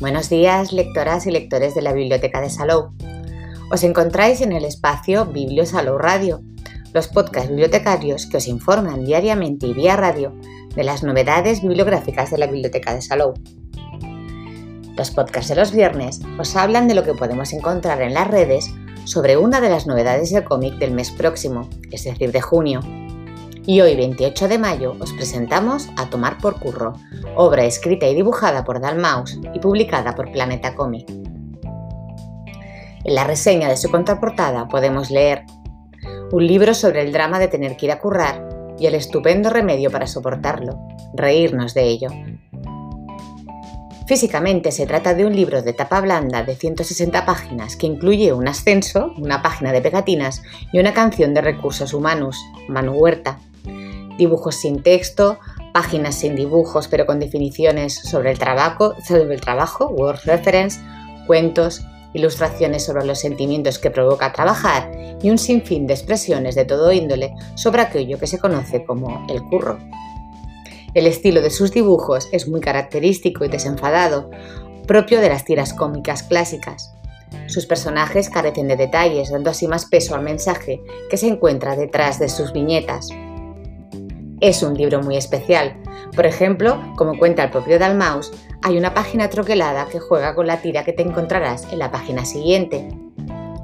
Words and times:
Buenos 0.00 0.30
días, 0.30 0.72
lectoras 0.72 1.26
y 1.26 1.30
lectores 1.30 1.74
de 1.74 1.82
la 1.82 1.92
Biblioteca 1.92 2.40
de 2.40 2.48
Salou. 2.48 2.92
Os 3.70 3.84
encontráis 3.84 4.40
en 4.40 4.52
el 4.52 4.64
espacio 4.64 5.26
Biblio 5.26 5.66
Salou 5.66 5.98
Radio, 5.98 6.40
los 6.94 7.06
podcasts 7.08 7.50
bibliotecarios 7.50 8.24
que 8.24 8.38
os 8.38 8.48
informan 8.48 9.04
diariamente 9.04 9.66
y 9.66 9.74
vía 9.74 9.96
radio 9.96 10.34
de 10.74 10.84
las 10.84 11.02
novedades 11.02 11.60
bibliográficas 11.60 12.30
de 12.30 12.38
la 12.38 12.46
Biblioteca 12.46 12.94
de 12.94 13.02
Salou. 13.02 13.34
Los 14.96 15.10
podcasts 15.10 15.50
de 15.50 15.56
los 15.56 15.70
viernes 15.70 16.22
os 16.38 16.56
hablan 16.56 16.88
de 16.88 16.94
lo 16.94 17.04
que 17.04 17.12
podemos 17.12 17.52
encontrar 17.52 18.00
en 18.00 18.14
las 18.14 18.26
redes 18.26 18.70
sobre 19.04 19.36
una 19.36 19.60
de 19.60 19.68
las 19.68 19.86
novedades 19.86 20.30
del 20.30 20.44
cómic 20.44 20.78
del 20.78 20.92
mes 20.92 21.10
próximo, 21.10 21.68
es 21.90 22.04
decir, 22.04 22.32
de 22.32 22.40
junio, 22.40 22.80
y 23.66 23.80
hoy 23.80 23.96
28 23.96 24.48
de 24.48 24.58
mayo 24.58 24.96
os 25.00 25.12
presentamos 25.12 25.88
A 25.96 26.08
Tomar 26.10 26.38
por 26.38 26.58
Curro, 26.58 26.94
obra 27.36 27.64
escrita 27.64 28.06
y 28.08 28.14
dibujada 28.14 28.64
por 28.64 28.80
Dalmaus 28.80 29.38
y 29.54 29.58
publicada 29.58 30.14
por 30.14 30.32
Planeta 30.32 30.74
Comic. 30.74 31.08
En 33.04 33.14
la 33.14 33.24
reseña 33.24 33.68
de 33.68 33.76
su 33.76 33.90
contraportada 33.90 34.68
podemos 34.68 35.10
leer 35.10 35.44
un 36.32 36.46
libro 36.46 36.74
sobre 36.74 37.02
el 37.02 37.12
drama 37.12 37.38
de 37.38 37.48
tener 37.48 37.76
que 37.76 37.86
ir 37.86 37.92
a 37.92 37.98
currar 37.98 38.48
y 38.78 38.86
el 38.86 38.94
estupendo 38.94 39.50
remedio 39.50 39.90
para 39.90 40.06
soportarlo, 40.06 40.78
reírnos 41.14 41.74
de 41.74 41.84
ello. 41.84 42.08
Físicamente 44.06 44.72
se 44.72 44.86
trata 44.86 45.14
de 45.14 45.24
un 45.24 45.36
libro 45.36 45.62
de 45.62 45.72
tapa 45.72 46.00
blanda 46.00 46.42
de 46.42 46.56
160 46.56 47.24
páginas 47.24 47.76
que 47.76 47.86
incluye 47.86 48.32
un 48.32 48.48
ascenso, 48.48 49.12
una 49.16 49.40
página 49.40 49.70
de 49.70 49.80
pegatinas 49.80 50.42
y 50.72 50.80
una 50.80 50.92
canción 50.92 51.32
de 51.32 51.42
recursos 51.42 51.94
humanos, 51.94 52.36
Manu 52.68 52.94
Huerta, 52.94 53.38
dibujos 54.20 54.56
sin 54.56 54.82
texto, 54.82 55.38
páginas 55.72 56.14
sin 56.14 56.36
dibujos 56.36 56.88
pero 56.88 57.06
con 57.06 57.18
definiciones 57.18 57.94
sobre 57.94 58.30
el 58.30 58.38
trabajo, 58.38 58.94
sobre 59.02 59.34
el 59.34 59.40
trabajo 59.40 59.86
word 59.86 60.20
reference, 60.24 60.78
cuentos, 61.26 61.80
ilustraciones 62.12 62.84
sobre 62.84 63.06
los 63.06 63.18
sentimientos 63.18 63.78
que 63.78 63.90
provoca 63.90 64.32
trabajar 64.32 64.90
y 65.22 65.30
un 65.30 65.38
sinfín 65.38 65.86
de 65.86 65.94
expresiones 65.94 66.54
de 66.54 66.66
todo 66.66 66.92
índole 66.92 67.34
sobre 67.54 67.82
aquello 67.82 68.18
que 68.18 68.26
se 68.26 68.38
conoce 68.38 68.84
como 68.84 69.26
el 69.30 69.42
curro. 69.44 69.78
El 70.92 71.06
estilo 71.06 71.40
de 71.40 71.50
sus 71.50 71.72
dibujos 71.72 72.28
es 72.30 72.46
muy 72.46 72.60
característico 72.60 73.44
y 73.44 73.48
desenfadado, 73.48 74.30
propio 74.86 75.20
de 75.20 75.28
las 75.28 75.44
tiras 75.44 75.72
cómicas 75.72 76.24
clásicas. 76.24 76.92
Sus 77.46 77.64
personajes 77.64 78.28
carecen 78.28 78.68
de 78.68 78.76
detalles, 78.76 79.30
dando 79.30 79.50
así 79.50 79.68
más 79.68 79.86
peso 79.86 80.14
al 80.14 80.22
mensaje 80.22 80.82
que 81.08 81.16
se 81.16 81.28
encuentra 81.28 81.76
detrás 81.76 82.18
de 82.18 82.28
sus 82.28 82.52
viñetas 82.52 83.08
es 84.40 84.62
un 84.62 84.74
libro 84.74 85.02
muy 85.02 85.16
especial. 85.16 85.76
Por 86.16 86.26
ejemplo, 86.26 86.80
como 86.96 87.18
cuenta 87.18 87.44
el 87.44 87.50
propio 87.50 87.78
Dalmaus, 87.78 88.32
hay 88.62 88.78
una 88.78 88.94
página 88.94 89.28
troquelada 89.28 89.86
que 89.86 90.00
juega 90.00 90.34
con 90.34 90.46
la 90.46 90.62
tira 90.62 90.84
que 90.84 90.92
te 90.92 91.02
encontrarás 91.02 91.70
en 91.72 91.78
la 91.78 91.90
página 91.90 92.24
siguiente. 92.24 92.88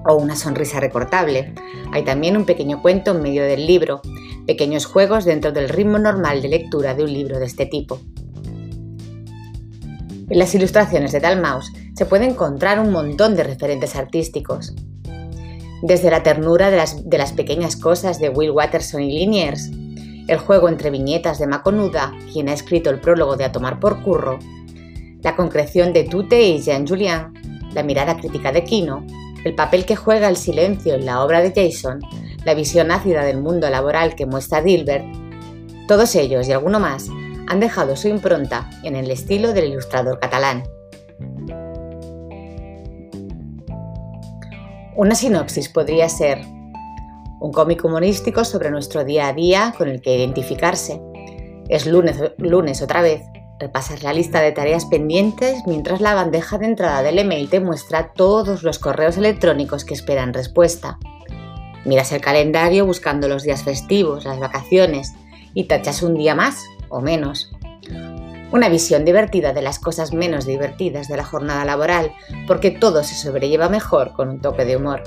O 0.08 0.14
una 0.14 0.36
sonrisa 0.36 0.78
recortable. 0.78 1.54
Hay 1.92 2.04
también 2.04 2.36
un 2.36 2.44
pequeño 2.44 2.82
cuento 2.82 3.12
en 3.12 3.22
medio 3.22 3.42
del 3.42 3.66
libro, 3.66 4.02
pequeños 4.46 4.86
juegos 4.86 5.24
dentro 5.24 5.50
del 5.50 5.68
ritmo 5.68 5.98
normal 5.98 6.42
de 6.42 6.48
lectura 6.48 6.94
de 6.94 7.04
un 7.04 7.12
libro 7.12 7.38
de 7.38 7.46
este 7.46 7.66
tipo. 7.66 8.00
En 10.28 10.38
las 10.38 10.54
ilustraciones 10.54 11.12
de 11.12 11.20
Dalmaus 11.20 11.72
se 11.94 12.06
puede 12.06 12.26
encontrar 12.26 12.78
un 12.80 12.92
montón 12.92 13.34
de 13.34 13.44
referentes 13.44 13.96
artísticos. 13.96 14.74
Desde 15.82 16.10
la 16.10 16.22
ternura 16.22 16.70
de 16.70 16.76
las, 16.76 17.08
de 17.08 17.18
las 17.18 17.32
pequeñas 17.32 17.76
cosas 17.76 18.18
de 18.18 18.28
Will 18.28 18.50
Watterson 18.50 19.02
y 19.02 19.18
Liniers, 19.18 19.70
el 20.28 20.38
juego 20.38 20.68
entre 20.68 20.90
viñetas 20.90 21.38
de 21.38 21.46
Maconuda, 21.46 22.12
quien 22.32 22.48
ha 22.48 22.52
escrito 22.52 22.90
el 22.90 23.00
prólogo 23.00 23.36
de 23.36 23.44
A 23.44 23.52
Tomar 23.52 23.78
por 23.78 24.02
Curro, 24.02 24.38
la 25.22 25.36
concreción 25.36 25.92
de 25.92 26.04
Tute 26.04 26.42
y 26.42 26.60
Jean 26.60 26.86
Julien, 26.86 27.32
la 27.72 27.82
mirada 27.82 28.16
crítica 28.16 28.52
de 28.52 28.64
Kino, 28.64 29.06
el 29.44 29.54
papel 29.54 29.84
que 29.84 29.96
juega 29.96 30.28
el 30.28 30.36
silencio 30.36 30.94
en 30.94 31.06
la 31.06 31.22
obra 31.22 31.40
de 31.40 31.52
Jason, 31.54 32.00
la 32.44 32.54
visión 32.54 32.90
ácida 32.90 33.24
del 33.24 33.40
mundo 33.40 33.68
laboral 33.70 34.14
que 34.14 34.26
muestra 34.26 34.62
Dilbert, 34.62 35.04
todos 35.88 36.14
ellos 36.16 36.48
y 36.48 36.52
alguno 36.52 36.80
más 36.80 37.08
han 37.48 37.60
dejado 37.60 37.96
su 37.96 38.08
impronta 38.08 38.68
en 38.82 38.96
el 38.96 39.10
estilo 39.10 39.52
del 39.52 39.66
ilustrador 39.66 40.18
catalán. 40.18 40.64
Una 44.96 45.14
sinopsis 45.14 45.68
podría 45.68 46.08
ser 46.08 46.40
un 47.46 47.52
cómic 47.52 47.84
humorístico 47.84 48.44
sobre 48.44 48.72
nuestro 48.72 49.04
día 49.04 49.28
a 49.28 49.32
día 49.32 49.72
con 49.78 49.88
el 49.88 50.00
que 50.02 50.16
identificarse. 50.16 51.00
Es 51.68 51.86
lunes, 51.86 52.20
lunes 52.38 52.82
otra 52.82 53.02
vez. 53.02 53.22
Repasas 53.60 54.02
la 54.02 54.12
lista 54.12 54.40
de 54.40 54.50
tareas 54.50 54.84
pendientes 54.86 55.62
mientras 55.64 56.00
la 56.00 56.14
bandeja 56.14 56.58
de 56.58 56.66
entrada 56.66 57.02
del 57.02 57.20
email 57.20 57.48
te 57.48 57.60
muestra 57.60 58.12
todos 58.12 58.64
los 58.64 58.80
correos 58.80 59.16
electrónicos 59.16 59.84
que 59.84 59.94
esperan 59.94 60.34
respuesta. 60.34 60.98
Miras 61.84 62.10
el 62.10 62.20
calendario 62.20 62.84
buscando 62.84 63.28
los 63.28 63.44
días 63.44 63.62
festivos, 63.62 64.24
las 64.24 64.40
vacaciones 64.40 65.14
y 65.54 65.64
tachas 65.64 66.02
un 66.02 66.14
día 66.14 66.34
más 66.34 66.64
o 66.88 67.00
menos. 67.00 67.52
Una 68.50 68.68
visión 68.68 69.04
divertida 69.04 69.52
de 69.52 69.62
las 69.62 69.78
cosas 69.78 70.12
menos 70.12 70.46
divertidas 70.46 71.06
de 71.06 71.16
la 71.16 71.24
jornada 71.24 71.64
laboral, 71.64 72.12
porque 72.48 72.72
todo 72.72 73.04
se 73.04 73.14
sobrelleva 73.14 73.68
mejor 73.68 74.14
con 74.14 74.28
un 74.30 74.40
toque 74.40 74.64
de 74.64 74.76
humor 74.76 75.04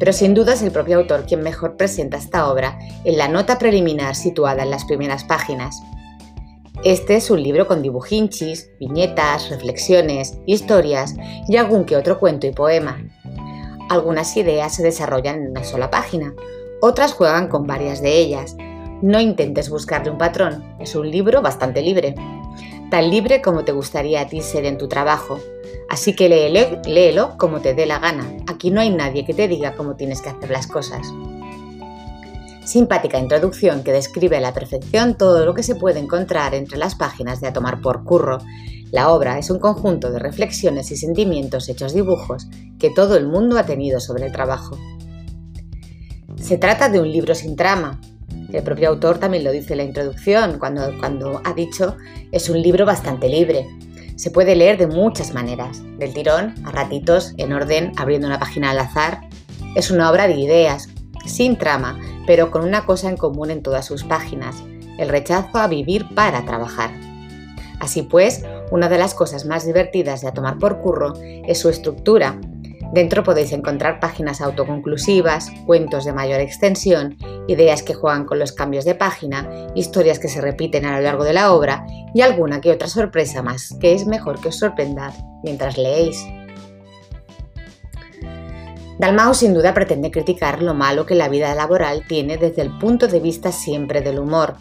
pero 0.00 0.14
sin 0.14 0.32
duda 0.32 0.54
es 0.54 0.62
el 0.62 0.72
propio 0.72 0.98
autor 0.98 1.26
quien 1.26 1.42
mejor 1.42 1.76
presenta 1.76 2.16
esta 2.16 2.50
obra 2.50 2.78
en 3.04 3.18
la 3.18 3.28
nota 3.28 3.58
preliminar 3.58 4.16
situada 4.16 4.62
en 4.62 4.70
las 4.70 4.86
primeras 4.86 5.24
páginas. 5.24 5.80
Este 6.82 7.16
es 7.16 7.30
un 7.30 7.42
libro 7.42 7.66
con 7.66 7.82
dibujinchis, 7.82 8.70
viñetas, 8.80 9.50
reflexiones, 9.50 10.38
historias 10.46 11.14
y 11.46 11.58
algún 11.58 11.84
que 11.84 11.96
otro 11.96 12.18
cuento 12.18 12.46
y 12.46 12.52
poema. 12.52 13.04
Algunas 13.90 14.34
ideas 14.38 14.74
se 14.74 14.82
desarrollan 14.82 15.42
en 15.42 15.50
una 15.50 15.64
sola 15.64 15.90
página, 15.90 16.32
otras 16.80 17.12
juegan 17.12 17.48
con 17.48 17.66
varias 17.66 18.00
de 18.00 18.16
ellas. 18.16 18.56
No 19.02 19.20
intentes 19.20 19.68
buscarle 19.68 20.10
un 20.10 20.16
patrón, 20.16 20.64
es 20.80 20.94
un 20.94 21.10
libro 21.10 21.42
bastante 21.42 21.82
libre. 21.82 22.14
Tan 22.90 23.10
libre 23.10 23.40
como 23.40 23.64
te 23.64 23.72
gustaría 23.72 24.22
a 24.22 24.26
ti 24.26 24.40
ser 24.40 24.64
en 24.64 24.78
tu 24.78 24.88
trabajo, 24.88 25.38
Así 25.90 26.14
que 26.14 26.28
léelo, 26.28 27.36
como 27.36 27.60
te 27.60 27.74
dé 27.74 27.84
la 27.84 27.98
gana. 27.98 28.24
Aquí 28.46 28.70
no 28.70 28.80
hay 28.80 28.90
nadie 28.90 29.26
que 29.26 29.34
te 29.34 29.48
diga 29.48 29.74
cómo 29.74 29.96
tienes 29.96 30.22
que 30.22 30.28
hacer 30.28 30.48
las 30.48 30.68
cosas. 30.68 31.04
Simpática 32.64 33.18
introducción 33.18 33.82
que 33.82 33.92
describe 33.92 34.36
a 34.36 34.40
la 34.40 34.54
perfección 34.54 35.16
todo 35.16 35.44
lo 35.44 35.52
que 35.52 35.64
se 35.64 35.74
puede 35.74 35.98
encontrar 35.98 36.54
entre 36.54 36.78
las 36.78 36.94
páginas 36.94 37.40
de 37.40 37.48
A 37.48 37.52
Tomar 37.52 37.80
por 37.80 38.04
Curro. 38.04 38.38
La 38.92 39.10
obra 39.10 39.36
es 39.40 39.50
un 39.50 39.58
conjunto 39.58 40.12
de 40.12 40.20
reflexiones 40.20 40.92
y 40.92 40.96
sentimientos 40.96 41.68
hechos 41.68 41.92
dibujos 41.92 42.46
que 42.78 42.90
todo 42.90 43.16
el 43.16 43.26
mundo 43.26 43.58
ha 43.58 43.66
tenido 43.66 43.98
sobre 43.98 44.26
el 44.26 44.32
trabajo. 44.32 44.78
Se 46.36 46.56
trata 46.56 46.88
de 46.88 47.00
un 47.00 47.10
libro 47.10 47.34
sin 47.34 47.56
trama. 47.56 48.00
El 48.52 48.62
propio 48.62 48.88
autor 48.88 49.18
también 49.18 49.44
lo 49.44 49.52
dice 49.52 49.74
en 49.74 49.78
la 49.78 49.84
introducción, 49.84 50.58
cuando, 50.58 51.40
ha 51.44 51.52
dicho 51.54 51.96
es 52.32 52.48
un 52.48 52.60
libro 52.60 52.84
bastante 52.84 53.28
libre, 53.28 53.66
se 54.16 54.30
puede 54.30 54.54
leer 54.54 54.76
de 54.76 54.86
muchas 54.86 55.32
maneras, 55.32 55.82
del 55.98 56.12
tirón, 56.12 56.54
a 56.66 56.72
ratitos, 56.72 57.32
en 57.38 57.52
orden, 57.54 57.92
abriendo 57.96 58.26
una 58.26 58.38
página 58.38 58.70
al 58.70 58.78
azar. 58.78 59.22
Es 59.76 59.90
una 59.90 60.10
obra 60.10 60.26
de 60.26 60.34
ideas, 60.34 60.88
sin 61.24 61.56
trama, 61.56 61.98
pero 62.26 62.50
con 62.50 62.62
una 62.62 62.84
cosa 62.84 63.08
en 63.08 63.16
común 63.16 63.50
en 63.50 63.62
todas 63.62 63.86
sus 63.86 64.04
páginas, 64.04 64.56
el 64.98 65.08
rechazo 65.08 65.56
a 65.56 65.68
vivir 65.68 66.06
para 66.14 66.44
trabajar. 66.44 66.90
Así 67.80 68.02
pues, 68.02 68.44
una 68.70 68.90
de 68.90 68.98
las 68.98 69.14
cosas 69.14 69.46
más 69.46 69.64
divertidas 69.64 70.20
de 70.20 70.28
A 70.28 70.34
Tomar 70.34 70.58
por 70.58 70.80
Curro 70.80 71.14
es 71.22 71.58
su 71.58 71.70
estructura, 71.70 72.38
Dentro 72.92 73.22
podéis 73.22 73.52
encontrar 73.52 74.00
páginas 74.00 74.40
autoconclusivas, 74.40 75.50
cuentos 75.64 76.04
de 76.04 76.12
mayor 76.12 76.40
extensión, 76.40 77.16
ideas 77.46 77.84
que 77.84 77.94
juegan 77.94 78.24
con 78.24 78.40
los 78.40 78.52
cambios 78.52 78.84
de 78.84 78.96
página, 78.96 79.48
historias 79.76 80.18
que 80.18 80.28
se 80.28 80.40
repiten 80.40 80.84
a 80.84 80.96
lo 80.96 81.02
largo 81.02 81.22
de 81.22 81.32
la 81.32 81.52
obra 81.52 81.86
y 82.12 82.22
alguna 82.22 82.60
que 82.60 82.72
otra 82.72 82.88
sorpresa 82.88 83.42
más, 83.42 83.76
que 83.80 83.94
es 83.94 84.06
mejor 84.06 84.40
que 84.40 84.48
os 84.48 84.58
sorprendad 84.58 85.14
mientras 85.44 85.78
leéis. 85.78 86.26
Dalmau 88.98 89.34
sin 89.34 89.54
duda 89.54 89.72
pretende 89.72 90.10
criticar 90.10 90.60
lo 90.60 90.74
malo 90.74 91.06
que 91.06 91.14
la 91.14 91.28
vida 91.28 91.54
laboral 91.54 92.04
tiene 92.06 92.36
desde 92.36 92.62
el 92.62 92.76
punto 92.76 93.06
de 93.06 93.20
vista 93.20 93.52
siempre 93.52 94.02
del 94.02 94.18
humor. 94.18 94.56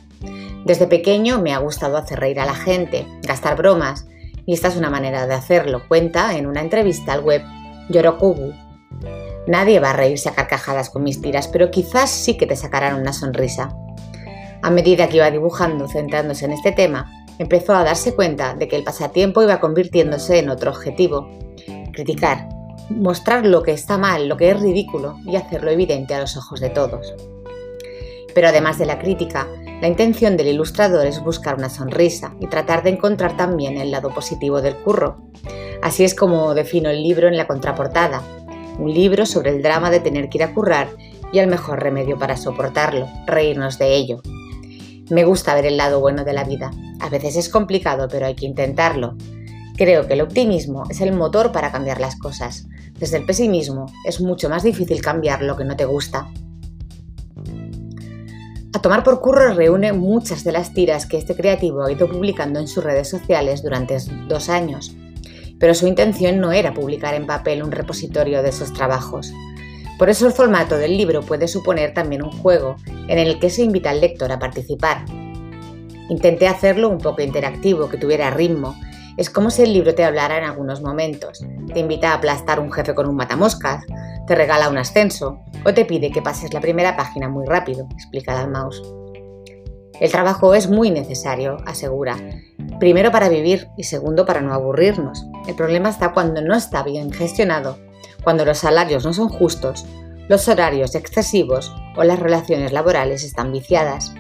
Desde 0.66 0.88
pequeño 0.88 1.42
me 1.42 1.54
ha 1.54 1.58
gustado 1.58 1.98
hacer 1.98 2.20
reír 2.20 2.40
a 2.40 2.46
la 2.46 2.54
gente, 2.54 3.08
gastar 3.24 3.58
bromas, 3.58 4.08
y 4.46 4.54
esta 4.54 4.68
es 4.68 4.78
una 4.78 4.90
manera 4.90 5.28
de 5.28 5.34
hacerlo, 5.34 5.82
cuenta 5.88 6.38
en 6.38 6.48
una 6.48 6.62
entrevista 6.62 7.14
al 7.14 7.22
web 7.22 7.42
Yorokubu. 7.90 8.54
Nadie 9.48 9.80
va 9.80 9.92
a 9.92 9.94
reírse 9.94 10.30
a 10.30 10.36
carcajadas 10.36 10.90
con 10.90 11.04
mis 11.04 11.22
tiras, 11.22 11.48
pero 11.48 11.72
quizás 11.72 12.10
sí 12.10 12.38
que 12.38 12.46
te 12.46 12.56
sacarán 12.56 13.00
una 13.00 13.14
sonrisa. 13.14 13.76
A 14.62 14.70
medida 14.70 15.08
que 15.08 15.18
iba 15.18 15.32
dibujando, 15.32 15.88
centrándose 15.88 16.46
en 16.46 16.52
este 16.52 16.72
tema, 16.72 17.12
empezó 17.40 17.74
a 17.74 17.84
darse 17.84 18.14
cuenta 18.14 18.54
de 18.54 18.68
que 18.68 18.76
el 18.76 18.84
pasatiempo 18.84 19.42
iba 19.42 19.60
convirtiéndose 19.60 20.40
en 20.40 20.50
otro 20.50 20.72
objetivo. 20.72 21.30
Criticar, 21.94 22.50
mostrar 22.90 23.46
lo 23.46 23.64
que 23.64 23.72
está 23.72 23.98
mal, 23.98 24.28
lo 24.28 24.38
que 24.38 24.52
es 24.52 24.60
ridículo 24.60 25.18
y 25.26 25.36
hacerlo 25.36 25.72
evidente 25.72 26.14
a 26.14 26.20
los 26.20 26.38
ojos 26.38 26.60
de 26.60 26.70
todos. 26.70 27.14
Pero 28.36 28.50
además 28.50 28.78
de 28.78 28.86
la 28.86 29.00
crítica, 29.00 29.48
La 29.82 29.88
intención 29.88 30.36
del 30.36 30.50
ilustrador 30.50 31.08
es 31.08 31.24
buscar 31.24 31.56
una 31.56 31.70
sonrisa 31.70 32.36
y 32.42 32.48
tratar 32.48 32.84
de 32.84 32.90
encontrar 32.90 33.38
también 33.38 33.78
el 33.78 33.92
lado 33.92 34.14
positivo 34.14 34.62
del 34.62 34.76
curro. 34.76 35.22
Así 35.82 36.04
es 36.04 36.14
como 36.14 36.54
defino 36.54 36.90
el 36.90 37.02
libro 37.02 37.28
en 37.28 37.38
la 37.38 37.48
contraportada, 37.48 38.22
un 38.78 38.94
libro 38.94 39.26
sobre 39.26 39.52
el 39.52 39.62
drama 39.62 39.90
de 39.90 40.00
tener 40.00 40.30
que 40.30 40.40
ir 40.40 40.44
a 40.44 40.54
currar 40.54 40.90
y 41.32 41.40
el 41.40 41.48
mejor 41.48 41.82
remedio 41.82 42.18
para 42.18 42.38
soportarlo, 42.38 43.08
reírnos 43.26 43.78
de 43.78 43.96
ello. 43.96 44.22
Me 45.10 45.24
gusta 45.24 45.56
ver 45.56 45.66
el 45.66 45.78
lado 45.78 46.00
bueno 46.00 46.24
de 46.24 46.34
la 46.34 46.44
vida. 46.44 46.72
A 47.00 47.10
veces 47.10 47.36
es 47.36 47.50
complicado, 47.50 48.08
pero 48.10 48.26
hay 48.26 48.36
que 48.36 48.46
intentarlo. 48.46 49.16
Creo 49.78 50.06
que 50.06 50.14
el 50.14 50.22
optimismo 50.22 50.84
es 50.90 51.02
el 51.02 51.14
motor 51.14 51.52
para 51.52 51.72
cambiar 51.72 52.02
las 52.02 52.18
cosas. 52.18 52.68
Desde 53.00 53.18
el 53.18 53.26
pesimismo 53.26 53.86
es 54.06 54.20
mucho 54.20 54.50
más 54.50 54.64
difícil 54.64 55.02
cambiar 55.02 55.42
lo 55.42 55.56
que 55.56 55.64
no 55.64 55.78
te 55.78 55.86
gusta. 55.86 56.28
A 58.74 58.82
tomar 58.82 59.04
por 59.04 59.20
curro 59.22 59.54
reúne 59.54 59.94
muchas 59.94 60.44
de 60.44 60.52
las 60.52 60.74
tiras 60.74 61.06
que 61.06 61.18
este 61.18 61.36
creativo 61.36 61.84
ha 61.84 61.92
ido 61.92 62.08
publicando 62.08 62.60
en 62.60 62.68
sus 62.68 62.84
redes 62.84 63.10
sociales 63.10 63.64
durante 63.64 63.98
dos 64.28 64.50
años, 64.50 64.96
pero 65.60 65.74
su 65.74 65.88
intención 65.88 66.40
no 66.40 66.52
era 66.52 66.74
publicar 66.74 67.14
en 67.14 67.28
papel 67.28 67.64
un 67.64 67.72
repositorio 67.72 68.42
de 68.42 68.50
esos 68.50 68.74
trabajos. 68.74 69.32
Por 69.98 70.10
eso 70.10 70.26
el 70.26 70.34
formato 70.34 70.78
del 70.78 70.98
libro 70.98 71.22
puede 71.22 71.50
suponer 71.50 71.94
también 71.94 72.24
un 72.24 72.32
juego 72.32 72.78
en 73.08 73.20
el 73.20 73.38
que 73.40 73.50
se 73.50 73.64
invita 73.64 73.90
al 73.90 74.00
lector 74.00 74.32
a 74.32 74.40
participar. 74.40 75.04
Intenté 76.10 76.48
hacerlo 76.48 76.90
un 76.90 77.00
poco 77.00 77.22
interactivo, 77.22 77.90
que 77.90 77.98
tuviera 77.98 78.32
ritmo. 78.32 78.76
Es 79.18 79.30
como 79.30 79.52
si 79.52 79.64
el 79.64 79.74
libro 79.74 79.94
te 79.94 80.06
hablara 80.06 80.38
en 80.38 80.46
algunos 80.46 80.82
momentos. 80.82 81.46
Te 81.74 81.82
invita 81.82 82.12
a 82.12 82.16
aplastar 82.16 82.62
un 82.62 82.72
jefe 82.72 82.96
con 82.96 83.08
un 83.08 83.18
matamoscas, 83.18 83.84
te 84.26 84.36
regala 84.36 84.70
un 84.70 84.78
ascenso 84.78 85.42
o 85.66 85.74
te 85.74 85.84
pide 85.84 86.12
que 86.12 86.22
pases 86.22 86.54
la 86.54 86.62
primera 86.62 86.96
página 86.96 87.28
muy 87.28 87.46
rápido, 87.46 87.86
explica 87.92 88.48
mouse. 88.48 88.82
El 90.00 90.10
trabajo 90.12 90.56
es 90.56 90.70
muy 90.70 90.92
necesario, 90.92 91.58
asegura. 91.66 92.16
Primero 92.80 93.12
para 93.12 93.30
vivir 93.30 93.70
y 93.78 93.84
segundo 93.84 94.26
para 94.26 94.42
no 94.42 94.54
aburrirnos. 94.54 95.26
El 95.48 95.56
problema 95.56 95.90
está 95.90 96.14
cuando 96.14 96.42
no 96.42 96.56
está 96.56 96.84
bien 96.84 97.12
gestionado, 97.12 97.78
cuando 98.24 98.46
los 98.46 98.60
salarios 98.60 99.06
no 99.06 99.14
son 99.14 99.30
justos, 99.30 99.86
los 100.28 100.48
horarios 100.48 100.96
excesivos 100.96 101.74
o 101.98 102.04
las 102.04 102.20
relaciones 102.20 102.72
laborales 102.72 103.24
están 103.24 103.52
viciadas. 103.52 104.14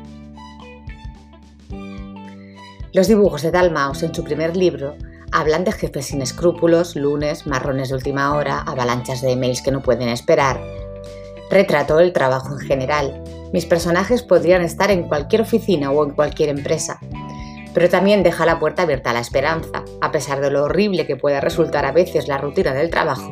Los 2.91 3.07
dibujos 3.07 3.43
de 3.43 3.51
Dalmaus 3.51 4.03
en 4.03 4.13
su 4.13 4.23
primer 4.23 4.57
libro 4.57 4.95
Hablan 5.31 5.63
de 5.63 5.71
jefes 5.71 6.07
sin 6.07 6.23
escrúpulos, 6.23 6.95
lunes, 6.95 7.45
marrones 7.45 7.89
de 7.89 7.95
última 7.95 8.35
hora, 8.35 8.61
avalanchas 8.61 9.21
de 9.21 9.31
emails 9.31 9.61
que 9.61 9.71
no 9.71 9.81
pueden 9.81 10.09
esperar. 10.09 10.59
Retrato 11.51 11.99
el 11.99 12.13
trabajo 12.13 12.53
en 12.53 12.59
general. 12.59 13.23
Mis 13.53 13.65
personajes 13.65 14.23
podrían 14.23 14.63
estar 14.63 14.89
en 14.89 15.07
cualquier 15.07 15.41
oficina 15.41 15.91
o 15.91 16.03
en 16.03 16.15
cualquier 16.15 16.49
empresa. 16.49 16.99
Pero 17.79 17.89
también 17.89 18.23
deja 18.23 18.45
la 18.45 18.59
puerta 18.59 18.81
abierta 18.81 19.11
a 19.11 19.13
la 19.13 19.21
esperanza, 19.21 19.85
a 20.01 20.11
pesar 20.11 20.41
de 20.41 20.51
lo 20.51 20.65
horrible 20.65 21.07
que 21.07 21.15
pueda 21.15 21.39
resultar 21.39 21.85
a 21.85 21.93
veces 21.93 22.27
la 22.27 22.37
rutina 22.37 22.73
del 22.73 22.89
trabajo. 22.89 23.31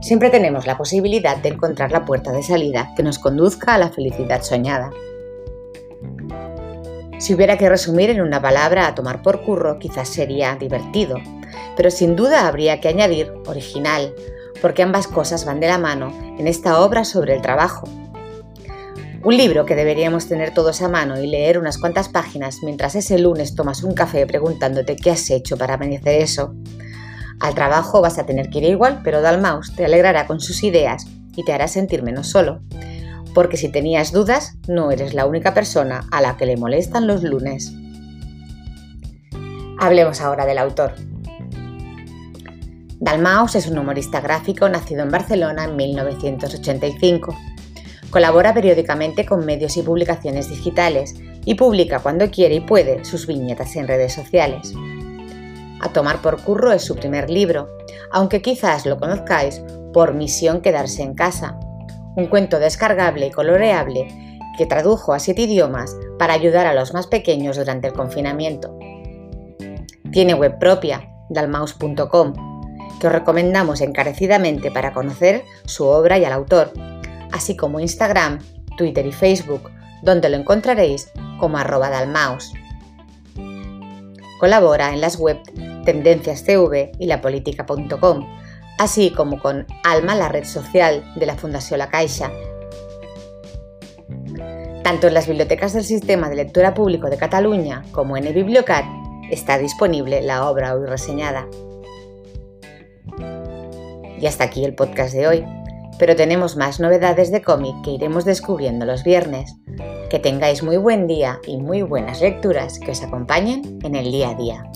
Siempre 0.00 0.30
tenemos 0.30 0.66
la 0.66 0.78
posibilidad 0.78 1.36
de 1.36 1.50
encontrar 1.50 1.92
la 1.92 2.06
puerta 2.06 2.32
de 2.32 2.42
salida 2.42 2.94
que 2.96 3.02
nos 3.02 3.18
conduzca 3.18 3.74
a 3.74 3.78
la 3.78 3.90
felicidad 3.90 4.40
soñada. 4.40 4.92
Si 7.18 7.34
hubiera 7.34 7.58
que 7.58 7.68
resumir 7.68 8.08
en 8.08 8.22
una 8.22 8.40
palabra 8.40 8.86
a 8.86 8.94
tomar 8.94 9.20
por 9.20 9.42
curro, 9.42 9.78
quizás 9.78 10.08
sería 10.08 10.56
divertido, 10.56 11.18
pero 11.76 11.90
sin 11.90 12.16
duda 12.16 12.48
habría 12.48 12.80
que 12.80 12.88
añadir 12.88 13.30
original, 13.46 14.14
porque 14.62 14.84
ambas 14.84 15.06
cosas 15.06 15.44
van 15.44 15.60
de 15.60 15.68
la 15.68 15.76
mano 15.76 16.14
en 16.38 16.48
esta 16.48 16.80
obra 16.80 17.04
sobre 17.04 17.34
el 17.34 17.42
trabajo. 17.42 17.86
Un 19.26 19.36
libro 19.36 19.66
que 19.66 19.74
deberíamos 19.74 20.28
tener 20.28 20.54
todos 20.54 20.82
a 20.82 20.88
mano 20.88 21.20
y 21.20 21.26
leer 21.26 21.58
unas 21.58 21.78
cuantas 21.78 22.08
páginas 22.08 22.60
mientras 22.62 22.94
ese 22.94 23.18
lunes 23.18 23.56
tomas 23.56 23.82
un 23.82 23.92
café 23.92 24.24
preguntándote 24.24 24.94
qué 24.94 25.10
has 25.10 25.28
hecho 25.30 25.56
para 25.56 25.74
amanecer 25.74 26.22
eso. 26.22 26.54
Al 27.40 27.56
trabajo 27.56 28.00
vas 28.00 28.20
a 28.20 28.24
tener 28.24 28.50
que 28.50 28.58
ir 28.58 28.64
igual, 28.66 29.00
pero 29.02 29.22
Dalmaus 29.22 29.74
te 29.74 29.84
alegrará 29.84 30.28
con 30.28 30.38
sus 30.38 30.62
ideas 30.62 31.08
y 31.34 31.44
te 31.44 31.52
hará 31.52 31.66
sentir 31.66 32.04
menos 32.04 32.28
solo 32.28 32.60
porque 33.34 33.56
si 33.56 33.68
tenías 33.68 34.12
dudas, 34.12 34.54
no 34.68 34.92
eres 34.92 35.12
la 35.12 35.26
única 35.26 35.54
persona 35.54 36.06
a 36.12 36.20
la 36.20 36.36
que 36.36 36.46
le 36.46 36.56
molestan 36.56 37.08
los 37.08 37.24
lunes. 37.24 37.70
Hablemos 39.80 40.20
ahora 40.20 40.46
del 40.46 40.56
autor. 40.56 40.94
Dalmaus 43.00 43.56
es 43.56 43.66
un 43.66 43.76
humorista 43.76 44.20
gráfico 44.20 44.68
nacido 44.68 45.02
en 45.02 45.10
Barcelona 45.10 45.64
en 45.64 45.74
1985. 45.74 47.36
Colabora 48.16 48.54
periódicamente 48.54 49.26
con 49.26 49.44
medios 49.44 49.76
y 49.76 49.82
publicaciones 49.82 50.48
digitales 50.48 51.14
y 51.44 51.54
publica 51.54 51.98
cuando 51.98 52.30
quiere 52.30 52.54
y 52.54 52.60
puede 52.60 53.04
sus 53.04 53.26
viñetas 53.26 53.76
en 53.76 53.86
redes 53.86 54.14
sociales. 54.14 54.72
A 55.82 55.90
tomar 55.90 56.22
por 56.22 56.42
curro 56.42 56.72
es 56.72 56.82
su 56.82 56.96
primer 56.96 57.28
libro, 57.28 57.68
aunque 58.10 58.40
quizás 58.40 58.86
lo 58.86 58.96
conozcáis 58.96 59.60
por 59.92 60.14
Misión 60.14 60.62
Quedarse 60.62 61.02
en 61.02 61.12
Casa, 61.12 61.60
un 62.16 62.28
cuento 62.28 62.58
descargable 62.58 63.26
y 63.26 63.30
coloreable 63.32 64.08
que 64.56 64.64
tradujo 64.64 65.12
a 65.12 65.18
siete 65.18 65.42
idiomas 65.42 65.94
para 66.18 66.32
ayudar 66.32 66.66
a 66.66 66.72
los 66.72 66.94
más 66.94 67.08
pequeños 67.08 67.58
durante 67.58 67.88
el 67.88 67.92
confinamiento. 67.92 68.78
Tiene 70.10 70.32
web 70.32 70.58
propia, 70.58 71.06
dalmaus.com, 71.28 72.32
que 72.98 73.08
os 73.08 73.12
recomendamos 73.12 73.82
encarecidamente 73.82 74.70
para 74.70 74.94
conocer 74.94 75.44
su 75.66 75.84
obra 75.84 76.18
y 76.18 76.24
al 76.24 76.32
autor, 76.32 76.72
así 77.32 77.56
como 77.56 77.80
Instagram, 77.80 78.38
Twitter 78.76 79.06
y 79.06 79.12
Facebook, 79.12 79.70
donde 80.02 80.28
lo 80.28 80.36
encontraréis 80.36 81.10
como 81.38 81.58
arroba 81.58 81.90
dalmaus. 81.90 82.52
Colabora 84.40 84.92
en 84.92 85.00
las 85.00 85.16
webs 85.18 85.50
Tendencias 85.84 86.44
TV 86.44 86.92
y 86.98 87.06
lapolítica.com 87.06 88.26
así 88.78 89.10
como 89.10 89.38
con 89.38 89.66
Alma, 89.84 90.14
la 90.14 90.28
red 90.28 90.44
social 90.44 91.04
de 91.16 91.26
la 91.26 91.36
Fundación 91.36 91.78
La 91.78 91.88
Caixa. 91.88 92.30
Tanto 94.82 95.08
en 95.08 95.14
las 95.14 95.26
bibliotecas 95.26 95.72
del 95.72 95.84
Sistema 95.84 96.28
de 96.28 96.36
Lectura 96.36 96.74
Público 96.74 97.10
de 97.10 97.16
Cataluña 97.16 97.82
como 97.92 98.16
en 98.16 98.26
el 98.26 98.56
está 99.30 99.58
disponible 99.58 100.22
la 100.22 100.48
obra 100.48 100.74
hoy 100.74 100.86
reseñada. 100.86 101.48
Y 104.20 104.26
hasta 104.26 104.44
aquí 104.44 104.64
el 104.64 104.74
podcast 104.74 105.12
de 105.14 105.26
hoy, 105.26 105.44
pero 105.98 106.16
tenemos 106.16 106.56
más 106.56 106.80
novedades 106.80 107.30
de 107.30 107.42
cómic 107.42 107.74
que 107.82 107.92
iremos 107.92 108.24
descubriendo 108.24 108.86
los 108.86 109.04
viernes. 109.04 109.56
Que 110.10 110.18
tengáis 110.18 110.62
muy 110.62 110.76
buen 110.76 111.06
día 111.06 111.40
y 111.46 111.58
muy 111.58 111.82
buenas 111.82 112.20
lecturas 112.20 112.78
que 112.78 112.92
os 112.92 113.02
acompañen 113.02 113.78
en 113.82 113.94
el 113.94 114.10
día 114.10 114.30
a 114.30 114.34
día. 114.34 114.70